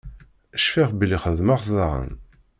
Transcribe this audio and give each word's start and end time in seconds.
Cfiɣ 0.63 0.89
belli 0.99 1.17
xedmeɣ-t 1.23 1.65
daɣen. 1.75 2.11